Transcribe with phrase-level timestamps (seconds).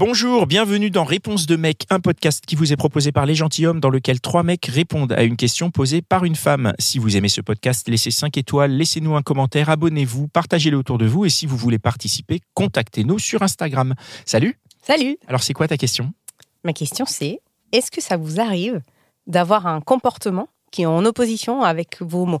[0.00, 3.80] Bonjour, bienvenue dans Réponse de mec, un podcast qui vous est proposé par les gentilshommes
[3.80, 6.72] dans lequel trois mecs répondent à une question posée par une femme.
[6.78, 11.04] Si vous aimez ce podcast, laissez 5 étoiles, laissez-nous un commentaire, abonnez-vous, partagez-le autour de
[11.04, 13.94] vous et si vous voulez participer, contactez-nous sur Instagram.
[14.24, 16.14] Salut Salut Alors c'est quoi ta question?
[16.64, 17.42] Ma question c'est,
[17.72, 18.80] est-ce que ça vous arrive
[19.26, 22.40] d'avoir un comportement qui est en opposition avec vos mots?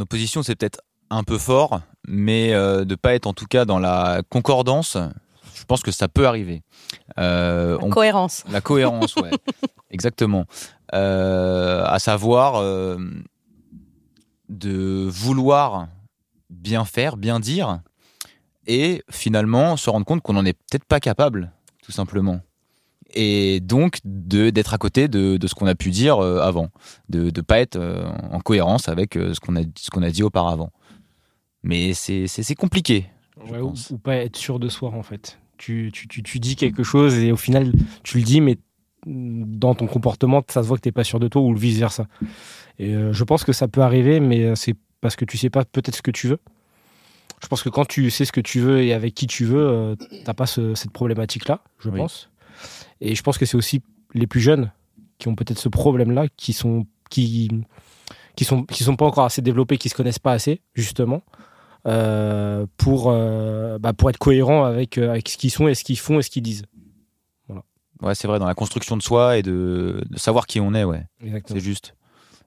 [0.00, 0.80] Opposition, c'est peut-être
[1.10, 4.96] un peu fort, mais euh, de pas être en tout cas dans la concordance,
[5.54, 6.62] je pense que ça peut arriver.
[7.18, 8.44] Euh, on- Cohérence.
[8.50, 9.30] La cohérence, ouais.
[9.90, 10.44] Exactement.
[10.94, 12.98] Euh, à savoir euh,
[14.48, 15.88] de vouloir
[16.50, 17.80] bien faire, bien dire,
[18.66, 22.40] et finalement se rendre compte qu'on n'en est peut-être pas capable, tout simplement.
[23.14, 26.68] Et donc d'être à côté de, de ce qu'on a pu dire euh, avant,
[27.08, 30.22] de ne pas être euh, en cohérence avec euh, ce qu'on a, qu'on a dit
[30.22, 30.70] auparavant.
[31.62, 33.06] Mais c'est compliqué.
[33.46, 33.90] je Ouais, ou, pense.
[33.90, 35.38] ou pas être sûr de soi en fait.
[35.56, 37.72] Tu, tu, tu, tu dis quelque chose et au final
[38.04, 38.58] tu le dis mais
[39.06, 42.06] dans ton comportement ça se voit que t'es pas sûr de toi ou vice versa.
[42.78, 45.64] Et euh, je pense que ça peut arriver mais c'est parce que tu sais pas
[45.64, 46.38] peut-être ce que tu veux.
[47.42, 49.66] Je pense que quand tu sais ce que tu veux et avec qui tu veux,
[49.68, 51.98] euh, t'as pas ce- cette problématique là, je Oui.
[52.00, 52.28] pense.
[53.00, 53.82] Et je pense que c'est aussi
[54.14, 54.72] les plus jeunes
[55.18, 57.50] qui ont peut-être ce problème là, qui sont qui
[58.36, 61.22] qui sont qui sont pas encore assez développés, qui se connaissent pas assez justement
[61.86, 65.84] euh, pour, euh, bah, pour être cohérent avec, euh, avec ce qu'ils sont et ce
[65.84, 66.64] qu'ils font et ce qu'ils disent.
[68.00, 70.84] Ouais, c'est vrai, dans la construction de soi et de, de savoir qui on est,
[70.84, 71.04] ouais.
[71.20, 71.58] Exactement.
[71.58, 71.94] C'est juste.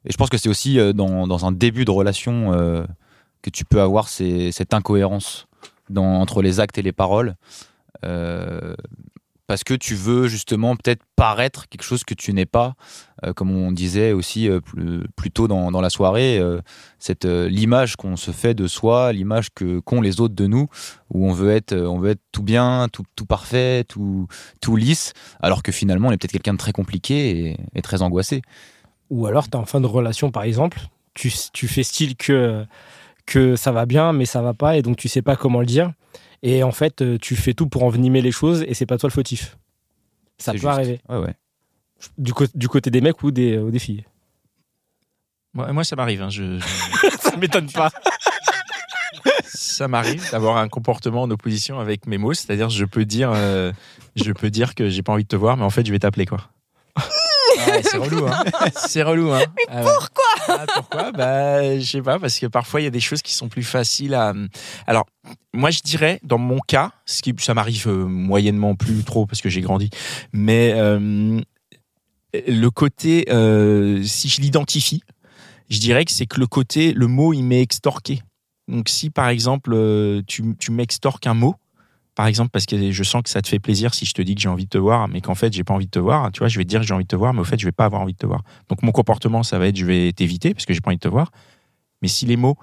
[0.05, 2.85] Et je pense que c'est aussi dans, dans un début de relation euh,
[3.41, 5.47] que tu peux avoir ces- cette incohérence
[5.89, 7.35] dans, entre les actes et les paroles.
[8.05, 8.75] Euh,
[9.47, 12.75] parce que tu veux justement peut-être paraître quelque chose que tu n'es pas,
[13.24, 16.59] Euh, comme on disait aussi euh, plus, plus tôt dans, dans la soirée, euh,
[16.97, 20.69] cette l'image qu'on se fait de soi, l'image que qu'ont les autres de nous,
[21.12, 24.28] où on veut être, on veut être tout bien, tout, tout parfait, tout,
[24.59, 28.01] tout lisse, alors que finalement on est peut-être quelqu'un de très compliqué et, et très
[28.01, 28.41] angoissé.
[29.12, 30.80] Ou alors, tu es en fin de relation, par exemple,
[31.13, 32.66] tu, tu fais style que,
[33.25, 35.68] que ça va bien, mais ça va pas, et donc tu sais pas comment le
[35.68, 35.91] dire.
[36.44, 39.07] Et en fait, euh, tu fais tout pour envenimer les choses, et c'est pas toi
[39.09, 39.57] le fautif.
[40.38, 40.68] Ça peut juste.
[40.69, 41.00] arriver.
[41.09, 41.35] Ouais, ouais.
[42.18, 42.34] Du,
[42.68, 44.06] côté des mecs ou des, ou des filles.
[45.53, 46.24] moi, moi, ça m'arrive.
[46.24, 47.91] hein, je- je- ça m'étonne pas.
[49.46, 53.72] ça m'arrive d'avoir un comportement en opposition avec mes mots, c'est-à-dire je peux dire, euh,
[54.16, 56.00] je peux dire que j'ai pas envie de te voir, mais en fait je vais
[56.00, 56.50] t'appeler quoi.
[56.96, 57.03] Ah
[57.68, 58.44] ouais, c'est relou, hein.
[58.75, 59.41] C'est relou, hein.
[59.57, 60.24] Mais pourquoi
[60.75, 61.12] Pourquoi?
[61.12, 63.63] Bah, je sais pas, parce que parfois il y a des choses qui sont plus
[63.63, 64.34] faciles à.
[64.88, 65.06] Alors,
[65.53, 69.41] moi je dirais, dans mon cas, ce qui ça m'arrive euh, moyennement plus trop parce
[69.41, 69.90] que j'ai grandi,
[70.34, 71.41] mais euh,
[72.34, 75.03] le côté, euh, si je l'identifie,
[75.69, 78.22] je dirais que c'est que le côté, le mot il m'est extorqué.
[78.68, 81.56] Donc si par exemple euh, tu, tu m'extorques un mot,
[82.21, 84.35] par exemple parce que je sens que ça te fait plaisir si je te dis
[84.35, 86.31] que j'ai envie de te voir, mais qu'en fait j'ai pas envie de te voir,
[86.31, 87.57] tu vois, je vais te dire que j'ai envie de te voir, mais au fait
[87.57, 88.43] je vais pas avoir envie de te voir.
[88.69, 91.01] Donc mon comportement ça va être je vais t'éviter parce que j'ai pas envie de
[91.01, 91.31] te voir.
[92.03, 92.57] Mais si les mots,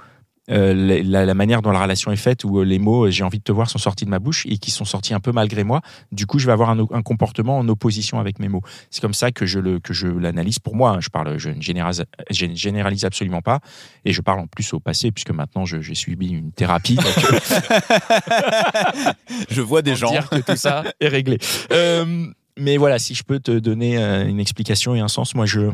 [0.50, 3.38] euh, la, manière dont la relation est faite, où euh, les mots euh, j'ai envie
[3.38, 5.64] de te voir sont sortis de ma bouche et qui sont sortis un peu malgré
[5.64, 5.80] moi,
[6.12, 8.62] du coup je vais avoir un, un comportement en opposition avec mes mots.
[8.90, 10.92] C'est comme ça que je le que je l'analyse pour moi.
[10.92, 11.00] hein.
[11.00, 13.60] Je parle, je ne généralise, je ne généralise absolument pas.
[14.04, 16.96] Et je parle en plus au passé, puisque maintenant j'ai subi une thérapie.
[16.96, 17.06] Donc,
[19.50, 20.10] Je vois des gens.
[20.10, 21.38] dire que tout ça est réglé.
[21.72, 22.26] Euh,
[22.58, 25.70] mais voilà, si je peux te donner une explication et un sens, moi je.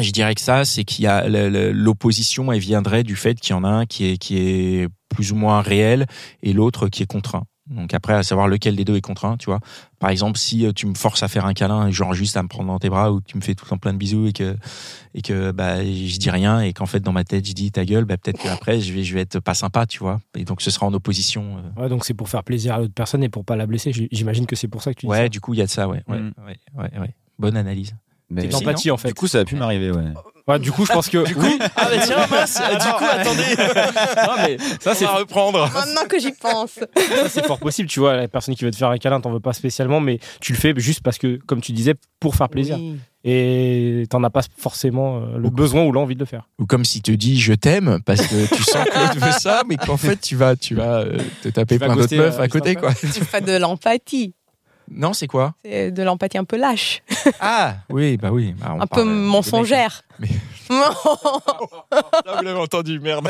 [0.00, 1.28] Je dirais que ça, c'est qu'il y a
[1.72, 5.32] l'opposition, elle viendrait du fait qu'il y en a un qui est, qui est plus
[5.32, 6.06] ou moins réel
[6.42, 7.44] et l'autre qui est contraint.
[7.68, 9.60] Donc après, à savoir lequel des deux est contraint, tu vois.
[10.00, 12.48] Par exemple, si euh, tu me forces à faire un câlin, genre juste à me
[12.48, 14.26] prendre dans tes bras ou que tu me fais tout le temps plein de bisous
[14.26, 14.56] et que
[15.14, 17.84] et que bah je dis rien et qu'en fait dans ma tête je dis ta
[17.84, 20.20] gueule, bah peut-être qu'après je vais je vais être pas sympa, tu vois.
[20.36, 21.58] Et donc ce sera en opposition.
[21.78, 23.92] euh, Ouais, donc c'est pour faire plaisir à l'autre personne et pour pas la blesser.
[24.10, 25.28] J'imagine que c'est pour ça que tu dis Ouais, ça.
[25.28, 26.02] du coup, il y a de ça, ouais.
[26.08, 26.32] ouais, Mm.
[26.46, 27.14] ouais, ouais, ouais.
[27.38, 27.94] Bonne analyse.
[28.32, 29.08] Mais- L'empathie, en fait.
[29.08, 30.04] Du coup, ça a pu m'arriver, ouais.
[30.48, 31.18] Ouais, du coup, je pense que.
[31.38, 33.56] oui, Ah, bah tiens, mince, du coup, attendez.
[34.26, 35.70] non, mais ça, c'est reprendre.
[35.74, 36.72] Maintenant que j'y pense.
[36.72, 38.16] Ça, c'est fort possible, tu vois.
[38.16, 40.58] La personne qui veut te faire un câlin, t'en veux pas spécialement, mais tu le
[40.58, 42.76] fais juste parce que, comme tu disais, pour faire plaisir.
[42.78, 42.98] Oui.
[43.24, 46.48] et t'en as pas forcément euh, le besoin ou l'envie de le faire.
[46.58, 49.62] Ou comme s'il te dit je t'aime parce que tu sens que l'autre veut ça,
[49.68, 52.38] mais qu'en fait tu vas, tu vas euh, te taper Tu vas plein d'autres meufs
[52.38, 52.92] euh, à côté, quoi.
[52.94, 54.34] Tu fais de l'empathie.
[54.94, 57.02] Non, c'est quoi C'est de l'empathie un peu lâche,
[57.40, 58.54] Ah, oui, bah oui.
[58.58, 60.02] bah, on un peu mensongère.
[60.18, 60.28] Mais-
[60.68, 63.28] vous l'avez entendu, merde.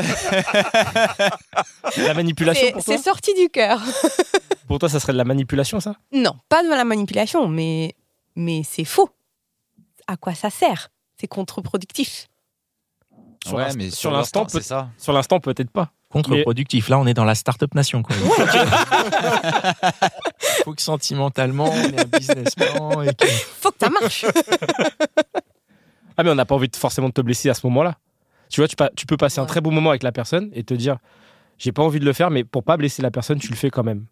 [1.97, 3.81] La manipulation C'est pour toi c'est sorti du cœur.
[4.69, 7.95] Pour toi, ça serait de la manipulation, ça Non, pas de la manipulation, mais,
[8.37, 9.11] mais c'est faux.
[10.07, 10.89] À quoi ça sert?
[11.21, 12.29] C'est contre-productif.
[13.45, 14.89] Sur ouais, mais sur l'instant, c'est peut- ça.
[14.99, 15.91] Sur l'instant, peut-être pas.
[16.11, 16.89] Contre-productif.
[16.91, 18.15] Là, on est dans la start-up nation, quoi.
[20.65, 23.27] Faut que sentimentalement, on est un businessman et que...
[23.27, 24.27] Faut que ça marche.
[26.19, 27.97] Ah, mais on n'a pas envie de, forcément de te blesser à ce moment-là.
[28.51, 30.63] Tu vois, tu, pa- tu peux passer un très beau moment avec la personne et
[30.63, 30.99] te dire
[31.57, 33.71] j'ai pas envie de le faire, mais pour pas blesser la personne, tu le fais
[33.71, 34.05] quand même.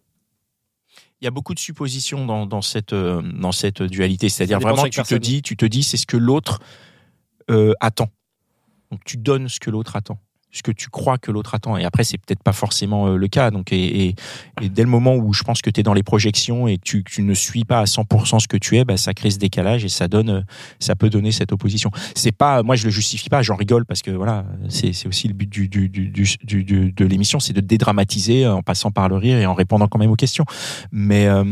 [1.21, 4.29] Il y a beaucoup de suppositions dans, dans cette, euh, dans cette dualité.
[4.29, 6.59] C'est-à-dire vraiment, tu te dis, tu te dis, c'est ce que l'autre
[7.51, 8.09] euh, attend.
[8.89, 10.17] Donc tu donnes ce que l'autre attend,
[10.51, 11.77] ce que tu crois que l'autre attend.
[11.77, 13.51] Et après, c'est peut-être pas forcément euh, le cas.
[13.51, 14.15] Donc, et, et-
[14.61, 16.83] et dès le moment où je pense que tu es dans les projections et que
[16.83, 19.37] tu, tu ne suis pas à 100% ce que tu es, bah, ça crée ce
[19.39, 20.41] décalage et ça donne, euh,
[20.79, 21.89] ça peut donner cette opposition.
[22.15, 25.27] C'est pas, moi je le justifie pas, j'en rigole parce que voilà, c'est c'est aussi
[25.27, 29.07] le but du, du, du, du- de l'émission, c'est de dédramatiser euh, en passant par
[29.09, 30.45] le rire et en répondant quand même aux questions.
[30.91, 31.43] Mais, euh,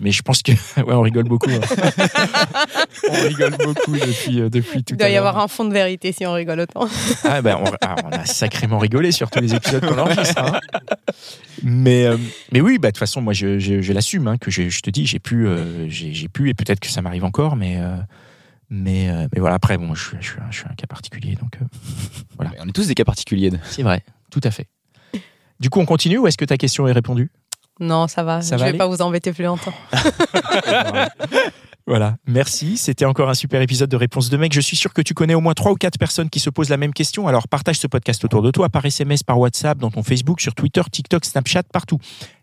[0.00, 1.50] mais je pense que, ouais, on rigole beaucoup.
[1.50, 1.60] hein.
[3.10, 6.26] on rigole beaucoup depuis, depuis tout Il doit y avoir un fond de vérité si
[6.26, 6.86] on rigole autant.
[7.24, 10.38] Ah ben, on, ah, on a sacrément rigolé sur tous les épisodes qu'on enregistre.
[10.42, 10.60] hein.
[11.62, 12.16] Mais, euh,
[12.52, 14.80] mais oui, bah, de toute façon, moi, je, je, je l'assume, hein, que je, je
[14.80, 17.76] te dis, j'ai pu, euh, j'ai j'ai pu, et peut-être que ça m'arrive encore, mais,
[17.78, 17.96] euh,
[18.70, 20.86] mais, euh, mais voilà, après, bon, je, suis- je, suis un- je suis un cas
[20.86, 21.64] particulier, donc euh,
[22.40, 23.50] Mais On est tous des cas particuliers.
[23.64, 24.66] c'est vrai, tout à fait.
[25.58, 27.30] Du coup, on continue ou est-ce que ta question est répondue?
[27.80, 28.42] Non, ça va.
[28.42, 28.78] Ça je va vais aller?
[28.78, 29.74] pas vous embêter plus longtemps.
[31.88, 32.76] Voilà, merci.
[32.76, 34.52] C'était encore un super épisode de Réponse de mec.
[34.52, 36.68] Je suis sûr que tu connais au moins trois ou quatre personnes qui se posent
[36.68, 37.26] la même question.
[37.28, 40.54] Alors partage ce podcast autour de toi, par SMS, par WhatsApp, dans ton Facebook, sur
[40.54, 41.96] Twitter, TikTok, Snapchat, partout.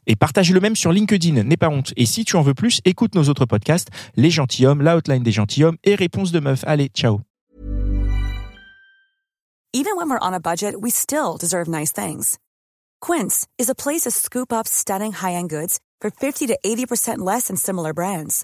[0.08, 1.94] Et partage le même sur LinkedIn, n'aie pas honte.
[1.96, 5.32] Et si tu en veux plus, écoute nos autres podcasts, Les Gentilhommes, La Outline des
[5.32, 6.64] Gentilhommes et Réponse de meuf.
[6.66, 7.22] Allez, ciao.
[9.74, 12.40] Even when we're on a budget, we still deserve nice things.
[13.00, 17.46] Quince is a place to scoop up stunning high-end goods for 50 to 80% less
[17.46, 18.44] than similar brands.